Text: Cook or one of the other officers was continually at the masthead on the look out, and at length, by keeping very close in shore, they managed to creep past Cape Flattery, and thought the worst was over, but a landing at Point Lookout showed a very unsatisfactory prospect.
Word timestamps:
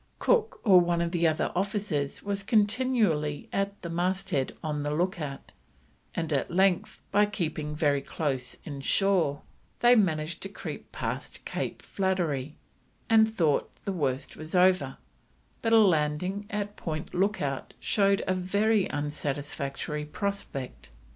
Cook 0.17 0.59
or 0.63 0.81
one 0.81 0.99
of 0.99 1.11
the 1.11 1.27
other 1.27 1.51
officers 1.53 2.23
was 2.23 2.41
continually 2.41 3.47
at 3.53 3.79
the 3.83 3.89
masthead 3.91 4.57
on 4.63 4.81
the 4.81 4.89
look 4.89 5.21
out, 5.21 5.51
and 6.15 6.33
at 6.33 6.49
length, 6.49 6.99
by 7.11 7.27
keeping 7.27 7.75
very 7.75 8.01
close 8.01 8.57
in 8.65 8.81
shore, 8.81 9.43
they 9.81 9.95
managed 9.95 10.41
to 10.41 10.49
creep 10.49 10.91
past 10.91 11.45
Cape 11.45 11.83
Flattery, 11.83 12.55
and 13.11 13.31
thought 13.31 13.69
the 13.85 13.93
worst 13.93 14.35
was 14.35 14.55
over, 14.55 14.97
but 15.61 15.71
a 15.71 15.77
landing 15.77 16.47
at 16.49 16.75
Point 16.75 17.13
Lookout 17.13 17.75
showed 17.79 18.23
a 18.25 18.33
very 18.33 18.87
unsatisfactory 18.89 20.03
prospect. 20.03 20.89